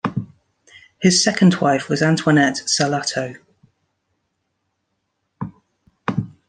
His 0.99 1.23
second 1.23 1.57
wife 1.61 1.87
was 1.87 2.01
Antoinette 2.01 2.63
Salatto. 2.67 3.35